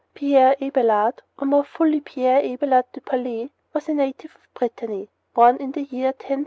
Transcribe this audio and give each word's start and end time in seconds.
Pierre 0.15 0.55
Abelard 0.59 1.21
or, 1.37 1.45
more 1.45 1.63
fully, 1.63 1.99
Pierre 2.01 2.43
Abelard 2.43 2.85
de 2.91 3.01
Palais 3.01 3.51
was 3.71 3.87
a 3.87 3.93
native 3.93 4.33
of 4.33 4.51
Brittany, 4.55 5.09
born 5.35 5.57
in 5.57 5.73
the 5.73 5.81
year 5.83 6.07
1079. 6.07 6.39